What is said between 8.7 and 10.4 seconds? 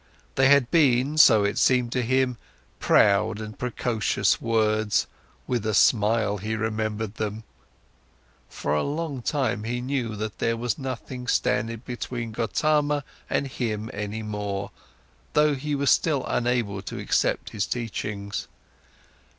a long time he knew that